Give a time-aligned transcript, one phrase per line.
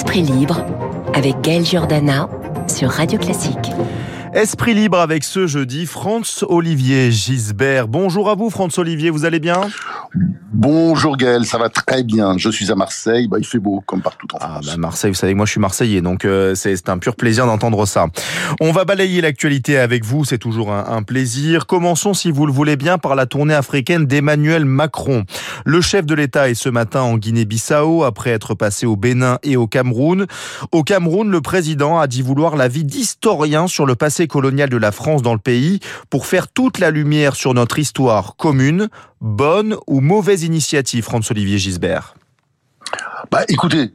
[0.00, 0.64] Esprit libre
[1.12, 2.26] avec Gaël Giordana
[2.68, 3.70] sur Radio Classique.
[4.32, 7.86] Esprit libre avec ce jeudi, Franz Olivier Gisbert.
[7.86, 9.60] Bonjour à vous, Franz Olivier, vous allez bien?
[10.60, 12.36] Bonjour Gaël, ça va très bien.
[12.36, 14.50] Je suis à Marseille, bah, il fait beau comme partout en France.
[14.52, 17.46] Ah bah Marseille, vous savez moi je suis marseillais, donc euh, c'est un pur plaisir
[17.46, 18.08] d'entendre ça.
[18.60, 21.66] On va balayer l'actualité avec vous, c'est toujours un, un, plaisir.
[21.66, 25.24] Commençons, si vous le voulez bien, par la tournée africaine d'Emmanuel Macron.
[25.64, 29.56] Le chef de l'État est ce matin en Guinée-Bissau, après être passé au Bénin et
[29.56, 30.26] au Cameroun.
[30.72, 34.92] Au Cameroun, le président a dit vouloir l'avis d'historiens sur le passé colonial de la
[34.92, 35.80] France dans le pays
[36.10, 42.14] pour faire toute la lumière sur notre histoire commune, bonne ou mauvaise initiative, François-Olivier Gisbert?
[43.30, 43.92] Bah écoutez,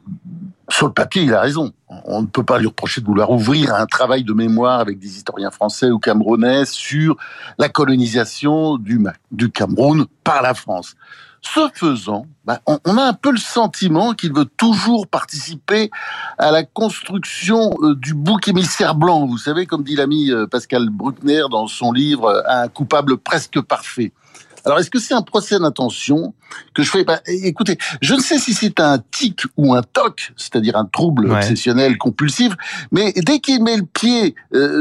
[0.70, 1.73] sur le papier, il a raison.
[2.05, 5.17] On ne peut pas lui reprocher de vouloir ouvrir un travail de mémoire avec des
[5.17, 7.17] historiens français ou camerounais sur
[7.57, 8.99] la colonisation du,
[9.31, 10.95] du Cameroun par la France.
[11.41, 15.91] Ce faisant, bah, on, a un peu le sentiment qu'il veut toujours participer
[16.40, 19.27] à la construction euh, du bouc émissaire blanc.
[19.27, 23.62] Vous savez, comme dit l'ami euh, Pascal Bruckner dans son livre euh, Un coupable presque
[23.62, 24.12] parfait.
[24.66, 26.34] Alors, est-ce que c'est un procès d'intention
[26.74, 30.34] que je fais bah, Écoutez, je ne sais si c'est un tic ou un toc,
[30.38, 32.54] c'est-à-dire un trouble obsessionnel compulsif,
[32.91, 34.36] mais dès qu'il met le pied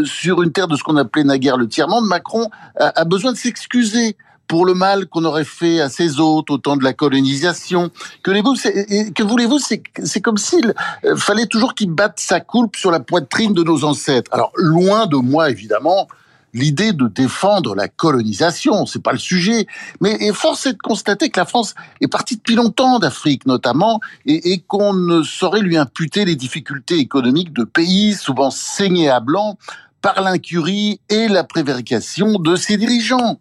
[0.04, 4.16] sur une terre de ce qu'on appelait naguère le tiers-monde, Macron a besoin de s'excuser
[4.46, 7.90] pour le mal qu'on aurait fait à ses hôtes au temps de la colonisation.
[8.22, 10.74] Que voulez-vous, que voulez-vous, c'est comme s'il
[11.04, 14.30] euh, fallait toujours qu'il batte sa coulpe sur la poitrine de nos ancêtres.
[14.32, 16.08] Alors, loin de moi, évidemment,
[16.54, 19.66] l'idée de défendre la colonisation, c'est pas le sujet.
[20.00, 24.52] Mais force est de constater que la France est partie depuis longtemps d'Afrique, notamment, et,
[24.52, 29.58] et qu'on ne saurait lui imputer les difficultés économiques de pays souvent saignés à blanc
[30.00, 33.38] par l'incurie et la prévarication de ses dirigeants.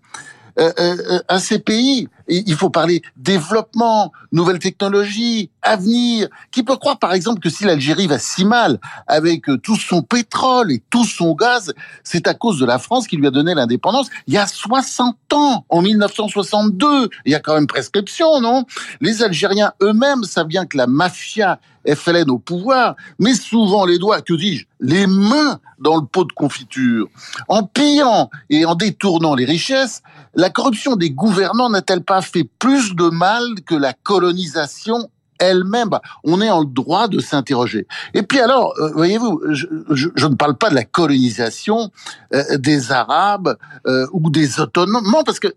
[0.59, 2.07] Euh, euh, euh, à ces pays.
[2.27, 6.27] Il faut parler développement, nouvelles technologies, avenir.
[6.51, 10.71] Qui peut croire, par exemple, que si l'Algérie va si mal avec tout son pétrole
[10.71, 14.09] et tout son gaz, c'est à cause de la France qui lui a donné l'indépendance
[14.27, 17.09] il y a 60 ans, en 1962.
[17.25, 18.65] Il y a quand même prescription, non?
[19.01, 24.21] Les Algériens eux-mêmes savent bien que la mafia FLN au pouvoir, met souvent les doigts,
[24.21, 27.07] que dis-je, les mains dans le pot de confiture.
[27.49, 30.01] En pillant et en détournant les richesses,
[30.33, 35.09] la corruption des gouvernants n'a-t-elle pas fait plus de mal que la colonisation
[35.39, 35.89] elle-même.
[35.89, 37.87] Bah, on est en droit de s'interroger.
[38.13, 41.91] Et puis alors, euh, voyez-vous, je, ne parle pas de la colonisation
[42.33, 43.57] euh, des Arabes
[43.87, 45.47] euh, ou des Ottomans, parce que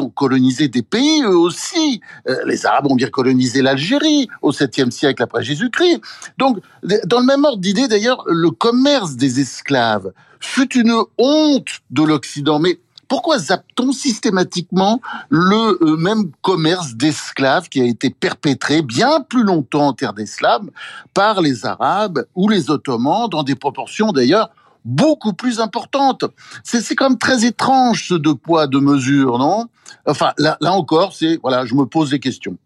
[0.00, 2.00] ont colonisé des pays eux aussi.
[2.46, 6.00] les Arabes ont bien colonisé l'Algérie au 7e siècle après Jésus-Christ.
[6.38, 6.58] Donc,
[7.04, 12.58] dans le même ordre d'idée, d'ailleurs, le commerce des esclaves fut une honte de l'Occident,
[12.58, 12.78] mais
[13.12, 19.88] pourquoi zappe-t-on systématiquement le euh, même commerce d'esclaves qui a été perpétré bien plus longtemps
[19.88, 20.70] en terre d'esclaves
[21.12, 24.48] par les Arabes ou les Ottomans, dans des proportions d'ailleurs
[24.86, 26.24] beaucoup plus importantes?
[26.64, 29.66] C'est quand même très étrange ce deux poids, deux mesures, non?
[30.06, 32.56] Enfin, là, là encore, c'est voilà, je me pose des questions.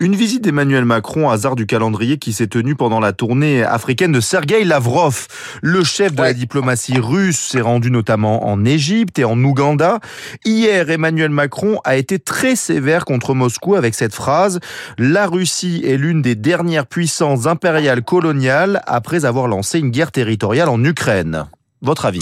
[0.00, 4.20] Une visite d'Emmanuel Macron, hasard du calendrier, qui s'est tenue pendant la tournée africaine de
[4.20, 5.26] Sergei Lavrov.
[5.62, 10.00] Le chef de la diplomatie russe s'est rendu notamment en Égypte et en Ouganda.
[10.44, 14.60] Hier, Emmanuel Macron a été très sévère contre Moscou avec cette phrase
[14.98, 20.68] La Russie est l'une des dernières puissances impériales coloniales après avoir lancé une guerre territoriale
[20.68, 21.46] en Ukraine.
[21.82, 22.20] Votre avis?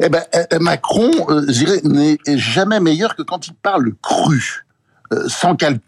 [0.00, 4.64] Eh ben, euh, Macron, euh, je dirais, n'est jamais meilleur que quand il parle cru,
[5.12, 5.80] euh, sans calcul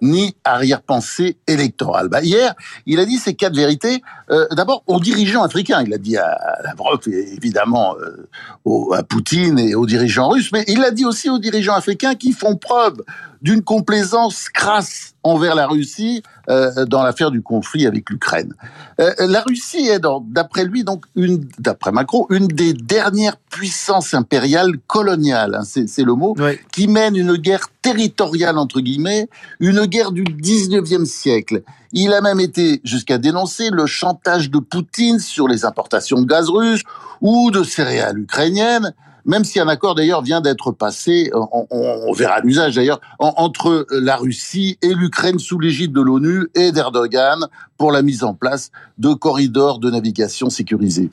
[0.00, 2.08] ni arrière-pensée électorale.
[2.08, 2.54] Bah, hier,
[2.86, 4.02] il a dit ces quatre vérités.
[4.30, 5.82] Euh, d'abord, aux dirigeants africains.
[5.86, 10.80] Il a dit à Lavrov, évidemment, euh, à Poutine et aux dirigeants russes, mais il
[10.80, 13.02] l'a dit aussi aux dirigeants africains qui font preuve
[13.42, 18.54] d'une complaisance crasse envers la Russie euh, dans l'affaire du conflit avec l'Ukraine.
[19.00, 24.78] Euh, la Russie est, d'après lui, donc une, d'après Macron, une des dernières puissances impériales
[24.86, 26.36] coloniales, hein, c'est, le mot,
[26.72, 29.28] qui mène une guerre territoriale entre guillemets,
[29.60, 31.62] une guerre du 19e siècle.
[31.92, 36.48] Il a même été jusqu'à dénoncer le chantage de Poutine sur les importations de gaz
[36.48, 36.82] russe
[37.20, 38.94] ou de céréales ukrainiennes
[39.28, 44.78] même si un accord d'ailleurs vient d'être passé, on, verra l'usage d'ailleurs, entre la Russie
[44.82, 47.46] et l'Ukraine sous l'égide de l'ONU et d'Erdogan
[47.76, 51.10] pour la mise en place de corridors de navigation sécurisés.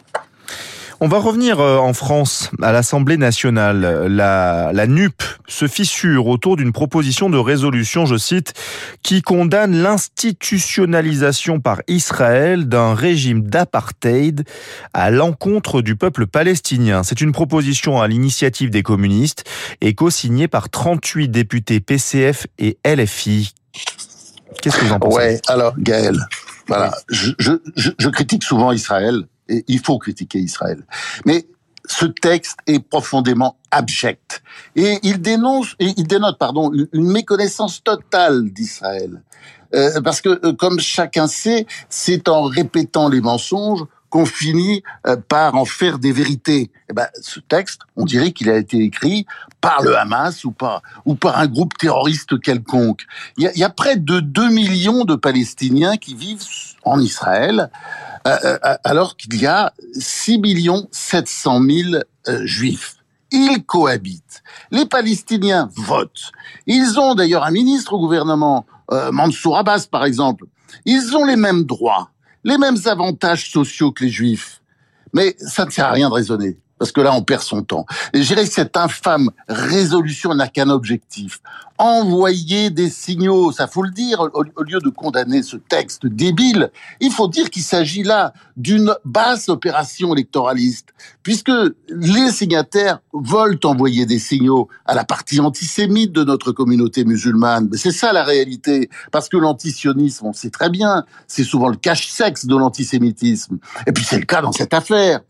[1.02, 4.08] On va revenir euh, en France à l'Assemblée nationale.
[4.08, 8.54] La, la NUP se fissure autour d'une proposition de résolution, je cite,
[9.04, 14.46] qui condamne l'institutionnalisation par Israël d'un régime d'apartheid
[14.94, 17.04] à l'encontre du peuple palestinien.
[17.04, 19.44] C'est une proposition à l'initiative des communistes
[19.82, 23.54] et co-signée par 38 députés PCF et LFI.
[24.62, 25.18] Qu'est-ce que vous en pensez?
[25.18, 26.18] Ouais, alors Gaël,
[27.10, 30.86] je, critique souvent Israël, il faut critiquer Israël.
[31.26, 31.48] Mais
[31.88, 34.42] ce texte est profondément abject.
[34.76, 39.22] Et il dénonce, et il dénote, pardon, une méconnaissance totale d'Israël.
[39.74, 45.18] Euh, parce que, euh, comme chacun sait, c'est en répétant les mensonges qu'on finit euh,
[45.18, 46.72] par en faire des vérités.
[46.90, 49.26] Eh ben, ce texte, on dirait qu'il a été écrit
[49.60, 53.06] par le Hamas ou par, ou par un groupe terroriste quelconque.
[53.38, 56.44] Il y a, il y a près de 2 millions de Palestiniens qui vivent
[56.84, 57.70] en Israël,
[58.26, 62.04] alors qu'il y a 6 millions 700 000
[62.44, 62.96] juifs.
[63.32, 64.44] Ils cohabitent.
[64.72, 66.32] Les Palestiniens votent.
[66.68, 70.46] Ils ont d'ailleurs un ministre au gouvernement euh, Mansour Abbas par exemple,
[70.86, 72.12] ils ont les mêmes droits,
[72.44, 74.62] les mêmes avantages sociaux que les juifs.
[75.14, 77.88] Mais ça ne sert à rien de raisonner parce que là, on perd son temps.
[78.14, 81.42] Et je dirais que cette infâme résolution n'a qu'un objectif,
[81.80, 87.12] envoyer des signaux, ça faut le dire, au, lieu de condamner ce texte débile, il
[87.12, 90.90] faut dire qu'il s'agit là d'une basse opération électoraliste,
[91.24, 91.52] puisque
[91.90, 97.68] les signataires veulent envoyer des signaux à la partie antisémite de notre communauté musulmane.
[97.72, 101.78] Mais c'est ça la réalité, parce que l'antisionisme, on sait très bien, c'est souvent le
[101.78, 103.58] cache-sexe de l'antisémitisme.
[103.88, 105.22] Et puis c'est le cas dans cette affaire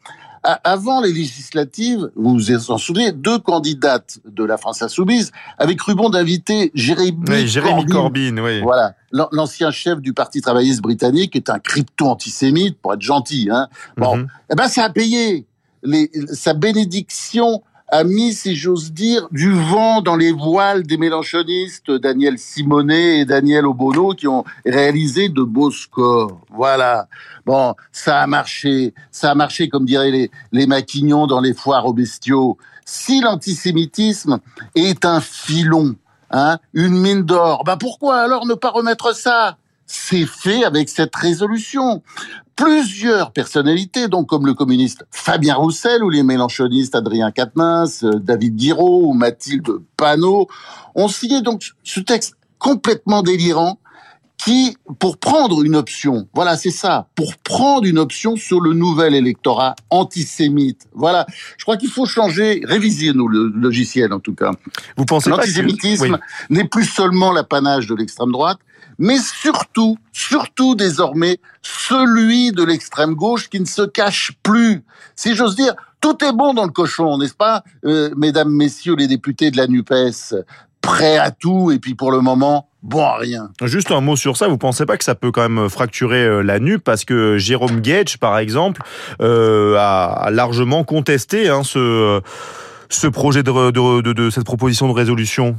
[0.63, 5.95] avant les législatives, vous vous en souvenez, deux candidates de la France Insoumise avaient cru
[5.95, 8.37] bon d'inviter Jérémy, Jérémy Corbyn.
[8.37, 8.61] oui.
[8.61, 13.49] Voilà, l'ancien chef du Parti travailliste britannique est un crypto-antisémite, pour être gentil.
[13.51, 13.67] Hein.
[13.97, 14.27] Bon, mhm.
[14.51, 15.47] eh ben ça a payé.
[15.83, 21.91] Les, sa bénédiction a mis, si j'ose dire, du vent dans les voiles des mélanchonistes
[21.91, 26.41] Daniel Simonet et Daniel Obono qui ont réalisé de beaux scores.
[26.49, 27.07] Voilà.
[27.45, 28.93] Bon, ça a marché.
[29.11, 32.57] Ça a marché, comme diraient les, maquignons dans les foires aux bestiaux.
[32.85, 34.39] Si l'antisémitisme
[34.75, 35.95] est un filon,
[36.31, 41.15] hein, une mine d'or, bah pourquoi alors ne pas remettre ça c'est fait avec cette
[41.15, 42.01] résolution.
[42.55, 48.55] Plusieurs personnalités, donc comme le communiste Fabien Roussel ou les mélanchonistes Adrien Quatennens, euh, David
[48.55, 49.67] Guiraud ou Mathilde
[49.97, 50.47] Panot,
[50.95, 53.79] ont signé donc ce texte complètement délirant
[54.45, 59.15] qui, pour prendre une option, voilà, c'est ça, pour prendre une option sur le nouvel
[59.15, 60.87] électorat antisémite.
[60.93, 61.25] Voilà,
[61.57, 64.51] je crois qu'il faut changer, réviser nous le logiciel en tout cas.
[64.97, 66.19] Vous pensez l'antisémitisme
[66.51, 68.59] n'est plus seulement l'apanage de l'extrême droite,
[68.99, 74.83] mais surtout, surtout désormais, celui de l'extrême gauche qui ne se cache plus.
[75.15, 79.07] Si j'ose dire, tout est bon dans le cochon, n'est-ce pas, euh, mesdames, messieurs les
[79.07, 80.35] députés de la NUPES
[80.81, 83.49] Prêt à tout, et puis pour le moment, bon rien.
[83.63, 86.41] Juste un mot sur ça, vous pensez pas que ça peut quand même fracturer euh,
[86.41, 88.81] la NUP parce que Jérôme Gage, par exemple,
[89.21, 92.21] euh, a largement contesté hein, ce,
[92.89, 95.57] ce projet de, de, de cette proposition de résolution?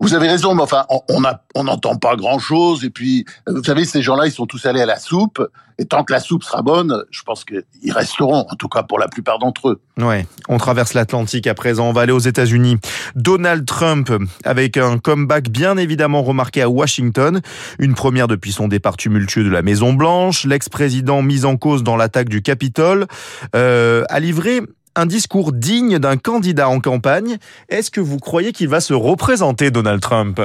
[0.00, 1.22] Vous avez raison, mais enfin, on
[1.54, 2.84] on n'entend pas grand-chose.
[2.84, 5.46] Et puis, euh, vous savez, ces gens-là, ils sont tous allés à la soupe.
[5.78, 8.98] Et tant que la soupe sera bonne, je pense qu'ils resteront, en tout cas pour
[8.98, 9.80] la plupart d'entre eux.
[9.98, 11.88] Ouais, on traverse l'Atlantique à présent.
[11.88, 12.76] On va aller aux États-Unis.
[13.14, 14.12] Donald Trump,
[14.44, 17.40] avec un comeback bien évidemment remarqué à Washington,
[17.78, 21.96] une première depuis son départ tumultueux de la Maison Blanche, l'ex-président mis en cause dans
[21.96, 23.06] l'attaque du Capitole,
[23.56, 24.60] euh, a livré
[25.00, 27.38] un discours digne d'un candidat en campagne.
[27.68, 30.40] Est-ce que vous croyez qu'il va se représenter, Donald Trump?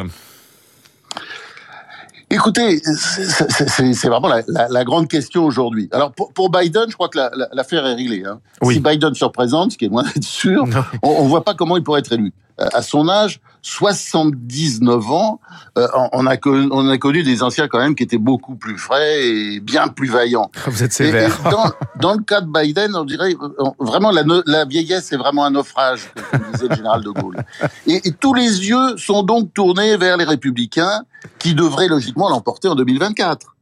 [2.31, 5.89] Écoutez, c'est vraiment la, grande question aujourd'hui.
[5.91, 7.19] Alors pour, Biden, je crois que
[7.53, 8.23] l'affaire est réglée.
[8.25, 8.39] Hein.
[8.71, 10.65] Si Biden se représente, ce qui est loin d'être sûr,
[11.03, 12.33] on ne voit pas comment il pourrait être élu.
[12.61, 15.41] Euh, à son âge, 79 ans,
[15.77, 18.77] euh, on, a connu, on a connu des anciens quand même qui étaient beaucoup plus
[18.77, 20.49] frais et bien plus vaillants.
[20.67, 21.37] Vous êtes sévère.
[21.51, 25.43] dans, dans, le cas de Biden, on dirait euh, vraiment la, la vieillesse est vraiment
[25.43, 27.43] un naufrage, comme disait le général de Gaulle.
[27.87, 31.03] Et, et, tous les yeux sont donc tournés vers les républicains
[31.39, 33.55] qui devraient logiquement l'emporter en 2024,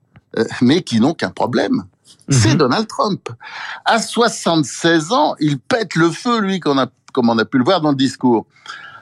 [0.61, 1.83] mais qui n'ont qu'un problème.
[2.29, 2.57] C'est mhm.
[2.57, 3.29] Donald Trump.
[3.85, 7.63] À 76 ans, il pète le feu, lui, qu'on a comme on a pu le
[7.63, 8.45] voir dans le discours.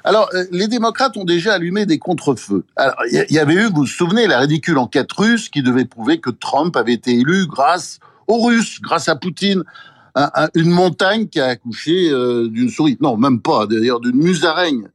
[0.03, 2.63] Alors, euh, les démocrates ont déjà allumé des contre-feux.
[3.12, 6.30] Il y, avait eu, vous vous souvenez, la ridicule enquête russe qui devait prouver que
[6.30, 9.63] Trump avait été élu grâce aux Russes, grâce à Poutine.
[10.56, 12.98] une montagne qui a accouché euh, d'une souris.
[13.00, 14.88] Non, même pas, d'ailleurs, d'une musaraigne.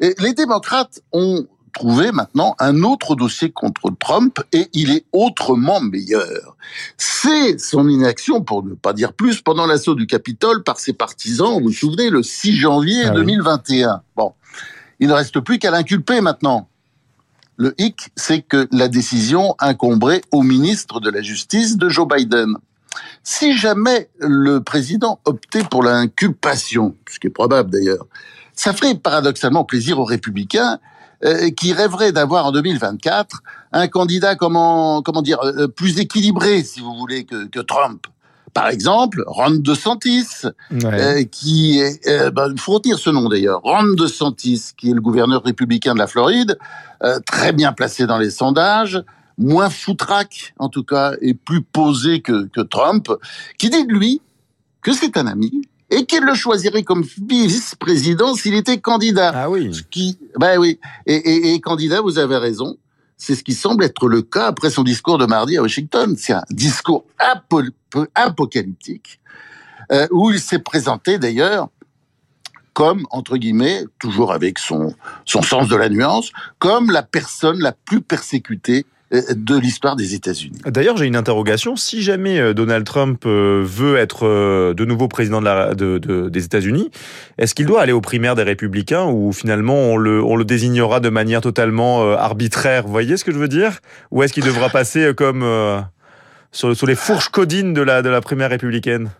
[0.00, 5.80] Et les démocrates ont trouver maintenant un autre dossier contre Trump et il est autrement
[5.80, 6.56] meilleur.
[6.96, 11.58] C'est son inaction, pour ne pas dire plus, pendant l'assaut du Capitole par ses partisans,
[11.58, 13.88] vous vous souvenez, le 6 janvier 2021.
[13.90, 14.32] Ah bon,
[15.00, 16.68] il ne reste plus qu'à l'inculper maintenant.
[17.56, 22.56] Le hic, c'est que la décision incomberait au ministre de la Justice de Joe Biden.
[23.22, 28.06] Si jamais le président optait pour l'inculpation, ce qui est probable d'ailleurs,
[28.54, 30.78] ça ferait paradoxalement plaisir aux républicains
[31.56, 33.42] qui rêverait d'avoir en 2024
[33.72, 38.06] un candidat comment comment dire euh, plus équilibré, si vous voulez, que, que Trump.
[38.54, 40.46] Par exemple, Ron DeSantis,
[40.84, 45.00] euh, qui est, euh, ben, faut retenir ce nom d'ailleurs, Ron DeSantis, qui est le
[45.00, 46.56] gouverneur républicain de la Floride,
[47.02, 49.02] euh, très bien placé dans les sondages,
[49.38, 53.10] moins foutraque en tout cas, et plus posé que, que Trump,
[53.58, 54.22] qui dit de lui
[54.82, 59.32] que c'est un ami, et qu'il le choisirait comme vice-président s'il était candidat.
[59.34, 59.72] Ah oui.
[59.72, 60.78] Ce qui, ben oui.
[61.06, 62.76] Et, et, et, candidat, vous avez raison.
[63.16, 66.16] C'est ce qui semble être le cas après son discours de mardi à Washington.
[66.18, 67.04] C'est un discours
[68.14, 69.20] apocalyptique
[69.92, 71.68] euh, où il s'est présenté d'ailleurs
[72.72, 77.70] comme, entre guillemets, toujours avec son, son sens de la nuance, comme la personne la
[77.70, 78.84] plus persécutée
[79.34, 80.58] de l'histoire des États-Unis.
[80.66, 81.76] D'ailleurs, j'ai une interrogation.
[81.76, 84.24] Si jamais euh, Donald Trump veut être
[84.74, 86.90] de nouveau président de la, de, de, des États-Unis,
[87.38, 91.00] est-ce qu'il doit aller aux primaires des Républicains ou finalement on le, on le désignera
[91.00, 92.84] de manière totalement arbitraire?
[92.84, 93.80] Vous voyez ce que je veux dire?
[94.10, 95.44] Ou est-ce qu'il devra passer comme
[96.52, 99.10] sur, sur les fourches codines de la, de la primaire républicaine?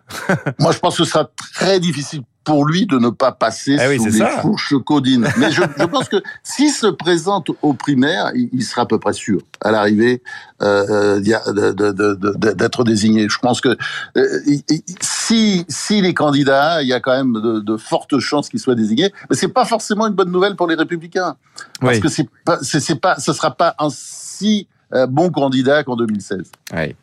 [0.58, 3.88] Moi, je pense que ce sera très difficile pour lui de ne pas passer ah
[3.88, 4.28] oui, sous les ça.
[4.42, 5.26] fourches codines.
[5.38, 8.98] Mais je, je pense que s'il se présente aux primaires, il, il sera à peu
[8.98, 10.22] près sûr à l'arrivée
[10.62, 13.28] euh, d'être désigné.
[13.28, 13.76] Je pense que
[14.16, 14.40] euh,
[15.00, 18.74] si s'il est candidat, il y a quand même de, de fortes chances qu'il soit
[18.74, 19.12] désigné.
[19.30, 21.36] Mais c'est pas forcément une bonne nouvelle pour les républicains,
[21.80, 22.00] parce Oui.
[22.00, 26.50] que c'est pas, c'est pas, ce sera pas un si euh, bon candidat qu'en 2016.
[26.72, 26.96] Ouais.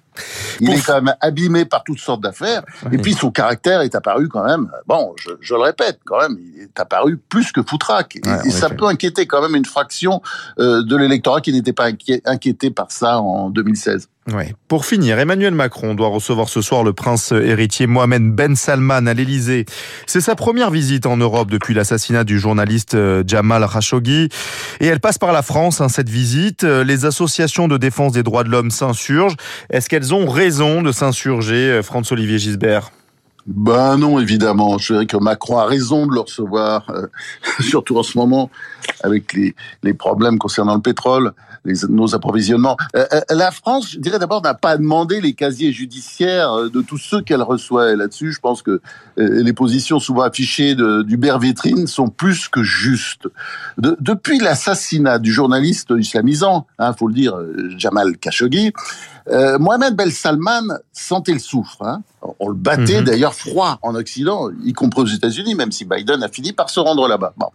[0.60, 2.64] Il est quand même abîmé par toutes sortes d'affaires.
[2.86, 2.96] Oui.
[2.96, 6.38] Et puis son caractère est apparu quand même, bon, je, je le répète, quand même,
[6.40, 8.16] il est apparu plus que foutraque.
[8.18, 10.22] Et, Ouais, en et ça peut inquiéter quand même une fraction
[10.60, 11.90] euh, de l'électorat qui n'était pas
[12.26, 14.08] inquiété par ça en 2016.
[14.68, 19.14] Pour finir, Emmanuel Macron doit recevoir ce soir le prince héritier Mohamed Ben Salman à
[19.16, 19.66] l'Élysée.
[20.06, 24.30] C'est sa première visite en Europe depuis l'assassinat du journaliste euh, Jamal Khashoggi.
[24.80, 26.64] Et elle passe par la France, hein, cette visite.
[26.64, 29.36] Euh, Les associations de défense des droits de l'homme s'insurgent.
[29.72, 32.92] Est-ce qu'elles ont raison de s'insurger, euh, Franz-Olivier Gisbert?
[33.48, 34.78] Ben non, évidemment.
[34.78, 36.86] Je dirais que Macron a raison de le recevoir,
[37.60, 38.52] surtout en ce moment,
[39.04, 41.34] avec les, les problèmes concernant le pétrole,
[41.66, 42.78] les, nos approvisionnements.
[42.96, 46.82] Euh, euh, la France, je dirais d'abord, n'a pas demandé les casiers judiciaires euh, de
[46.82, 47.92] tous ceux qu'elle reçoit.
[47.92, 48.82] Et là-dessus, je pense que
[49.20, 53.28] euh, les positions souvent affichées d'Hubert Vétrine sont plus que justes.
[53.78, 57.36] De- depuis l'assassinat du journaliste islamisant, hein, faut le dire,
[57.78, 58.74] Jamal Khashoggi,
[59.30, 61.78] euh, Mohamed Ben Salman sentait le souffle.
[61.82, 62.02] Hein.
[62.40, 63.06] On le battait Mhm.
[63.06, 66.80] d'ailleurs froid en Occident, y compris aux États-Unis, même si Biden a fini par se
[66.80, 67.34] rendre là-bas.
[67.38, 67.48] Bon.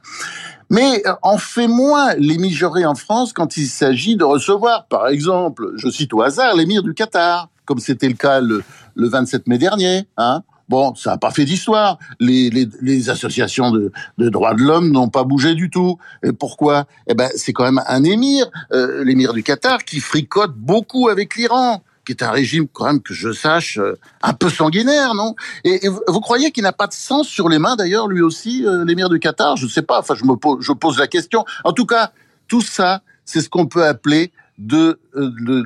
[0.71, 5.73] Mais euh, on fait moins mijaurés en France quand il s'agit de recevoir, par exemple,
[5.77, 8.63] je cite au hasard, l'émir du Qatar, comme c'était le cas le,
[8.95, 10.05] le 27 mai dernier.
[10.17, 10.43] Hein.
[10.69, 11.99] Bon, ça n'a pas fait d'histoire.
[12.19, 15.99] Les, les, les associations de, de droits de l'homme n'ont pas bougé du tout.
[16.25, 16.87] Et pourquoi?
[17.07, 21.37] Eh ben, c'est quand même un émir, euh, l'émir du Qatar, qui fricote beaucoup avec
[21.37, 25.35] l'Iran, qui est un régime quand même que je sache euh, un peu sanguinaire, non?
[25.65, 28.85] Et, vous, croyez qu'il n'a pas de sang sur les mains d'ailleurs, lui aussi, euh,
[28.85, 29.57] l'émir du Qatar?
[29.57, 29.99] Je ne sais pas.
[29.99, 31.45] Enfin, je me pose, la question.
[31.65, 32.13] En tout cas,
[32.49, 35.65] tout ça, c'est ce qu'on peut appeler de, euh,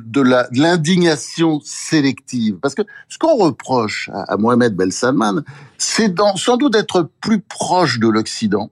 [0.52, 2.56] l'indignation sélective.
[2.61, 5.42] Parce que ce qu'on reproche à, à Mohamed Ben Salman,
[5.78, 8.70] c'est sans doute d'être plus proche de l'Occident,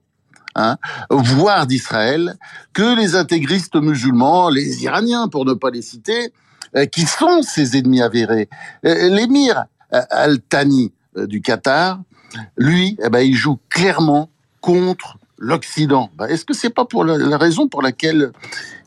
[0.55, 0.77] hein,
[1.11, 2.37] voire d'Israël,
[2.73, 6.33] que les intégristes musulmans, les Iraniens, pour ne pas les citer,
[6.91, 8.49] qui sont ses ennemis avérés.
[8.85, 11.99] Euh, L'émir euh, Al-Thani euh, du Qatar,
[12.57, 14.29] lui, eh ben, il joue clairement
[14.61, 16.11] contre l'Occident.
[16.15, 18.31] Ben, Est-ce que c'est pas pour la, raison pour laquelle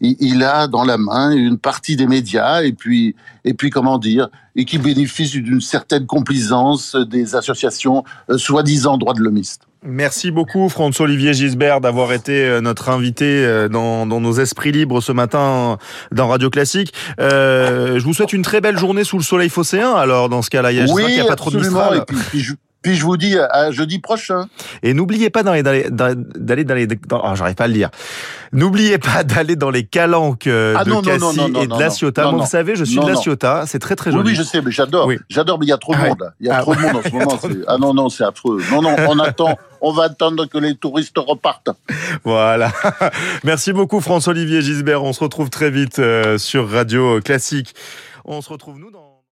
[0.00, 4.29] il, a dans la main une partie des médias et puis et puis comment dire
[4.55, 9.62] et qui bénéficie d'une certaine complaisance des associations euh, soi-disant droits de l'homiste?
[9.85, 15.01] Merci beaucoup François-Olivier Gisbert d'avoir été euh, notre invité euh, dans, dans nos esprits libres
[15.01, 15.77] ce matin
[16.12, 16.95] dans Radio Classique.
[17.19, 19.93] Euh, je vous souhaite une très belle journée sous le soleil phocéen.
[19.95, 21.59] Alors dans ce cas-là, il y a, a pas trop de.
[21.59, 21.99] Mistral.
[21.99, 24.47] Et puis, puis je, puis je vous dis à jeudi prochain.
[24.83, 27.91] Et n'oubliez pas d'aller d'aller d'aller dans les dans, oh, j'arrive pas à le dire.
[28.53, 31.67] N'oubliez pas d'aller dans les calanques euh, Ah de non, Cassis non, non, non, et
[31.67, 31.91] de La.
[31.91, 32.31] Ciotat.
[32.31, 33.17] Moi, vous savez, je suis de La.
[33.17, 33.65] Ciotat.
[33.67, 34.31] C'est très très joli.
[34.31, 35.07] oui, je sais, mais j'adore.
[35.07, 35.19] Oui.
[35.31, 36.21] J'adore, mais il y a trop de Ah monde.
[36.21, 36.33] là.
[36.41, 37.39] Il y a Ah trop de monde en ce moment.
[37.69, 38.61] Ah non, non, c'est affreux.
[38.71, 39.57] Non, non, on attend.
[39.81, 41.71] On va attendre que les touristes repartent.
[42.25, 42.73] Voilà.
[43.45, 45.03] Merci beaucoup François-Olivier Gisbert.
[45.03, 47.75] On se retrouve très vite euh, sur Radio Classique.
[48.25, 49.12] On se retrouve nous dans